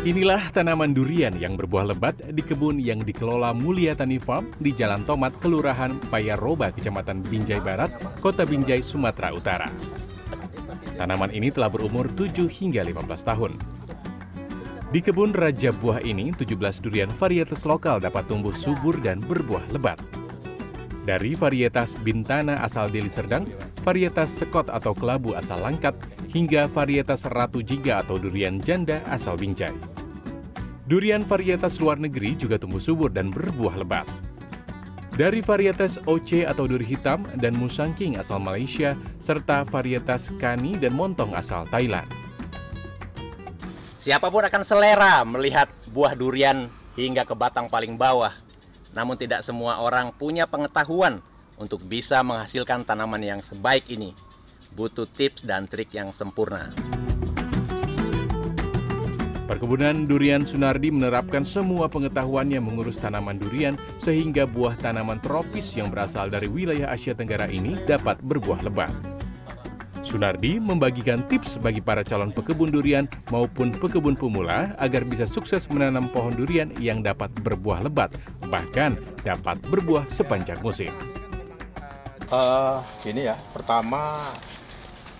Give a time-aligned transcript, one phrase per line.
[0.00, 5.04] Inilah tanaman durian yang berbuah lebat di kebun yang dikelola Mulia Tani Farm di Jalan
[5.04, 9.68] Tomat, Kelurahan Payaroba, Kecamatan Binjai Barat, Kota Binjai, Sumatera Utara.
[10.96, 13.52] Tanaman ini telah berumur 7 hingga 15 tahun.
[14.88, 20.00] Di kebun Raja Buah ini, 17 durian varietas lokal dapat tumbuh subur dan berbuah lebat.
[21.04, 23.44] Dari varietas Bintana asal Deli Serdang,
[23.84, 25.92] varietas Sekot atau Kelabu asal Langkat,
[26.30, 29.99] hingga varietas Ratu Jiga atau durian janda asal Binjai.
[30.90, 34.10] Durian varietas luar negeri juga tumbuh subur dan berbuah lebat.
[35.14, 41.30] Dari varietas OC atau duri hitam dan Musangking asal Malaysia, serta varietas Kani dan Montong
[41.38, 42.10] asal Thailand.
[44.02, 46.66] Siapa pun akan selera melihat buah durian
[46.98, 48.34] hingga ke batang paling bawah.
[48.90, 51.22] Namun tidak semua orang punya pengetahuan
[51.54, 54.10] untuk bisa menghasilkan tanaman yang sebaik ini.
[54.74, 56.74] Butuh tips dan trik yang sempurna.
[59.50, 66.30] Perkebunan durian Sunardi menerapkan semua pengetahuannya mengurus tanaman durian sehingga buah tanaman tropis yang berasal
[66.30, 68.94] dari wilayah Asia Tenggara ini dapat berbuah lebat.
[70.06, 76.06] Sunardi membagikan tips bagi para calon pekebun durian maupun pekebun pemula agar bisa sukses menanam
[76.14, 78.14] pohon durian yang dapat berbuah lebat,
[78.54, 78.94] bahkan
[79.26, 80.94] dapat berbuah sepanjang musim.
[82.30, 84.14] Uh, ini ya, pertama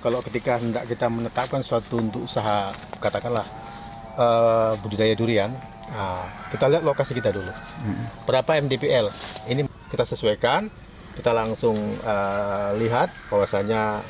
[0.00, 2.72] kalau ketika hendak kita menetapkan suatu untuk usaha,
[3.04, 3.63] katakanlah
[4.18, 5.50] uh, budidaya durian,
[5.90, 7.50] nah, kita lihat lokasi kita dulu.
[8.26, 9.10] Berapa MDPL?
[9.50, 10.66] Ini kita sesuaikan,
[11.14, 14.02] kita langsung uh, lihat bahwasanya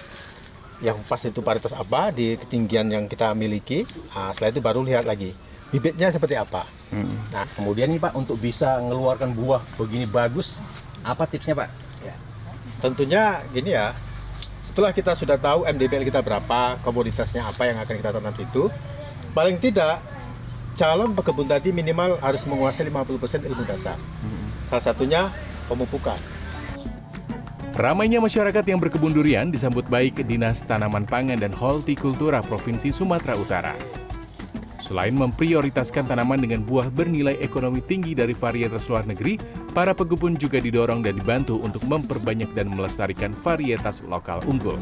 [0.83, 3.89] yang pas itu varietas apa di ketinggian yang kita miliki.
[4.13, 5.33] Nah, setelah itu baru lihat lagi
[5.75, 6.63] bibitnya seperti apa.
[6.95, 7.11] Hmm.
[7.35, 10.63] Nah, kemudian nih Pak untuk bisa mengeluarkan buah begini bagus,
[11.03, 11.69] apa tipsnya Pak?
[12.07, 12.15] Ya.
[12.79, 13.91] Tentunya gini ya.
[14.63, 18.71] Setelah kita sudah tahu MDPL kita berapa, komoditasnya apa yang akan kita tanam itu,
[19.35, 20.01] paling tidak
[20.79, 23.99] calon pekebun tadi minimal harus menguasai 50% ilmu dasar.
[23.99, 24.47] Hmm.
[24.71, 25.23] Salah satunya
[25.67, 26.17] pemupukan.
[27.75, 33.75] Ramainya masyarakat yang berkebun durian disambut baik Dinas Tanaman Pangan dan Hortikultura Provinsi Sumatera Utara.
[34.79, 39.41] Selain memprioritaskan tanaman dengan buah bernilai ekonomi tinggi dari varietas luar negeri,
[39.73, 44.77] para pekebun juga didorong dan dibantu untuk memperbanyak dan melestarikan varietas lokal unggul.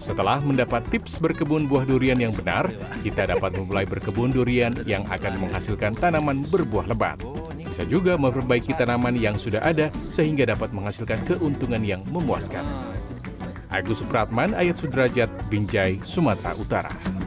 [0.00, 2.72] Setelah mendapat tips berkebun buah durian yang benar,
[3.04, 7.20] kita dapat memulai berkebun durian yang akan menghasilkan tanaman berbuah lebat.
[7.60, 12.64] Bisa juga memperbaiki tanaman yang sudah ada sehingga dapat menghasilkan keuntungan yang memuaskan.
[13.68, 17.19] Agus Supratman, Ayat Sudrajat, Binjai, Sumatera Utara.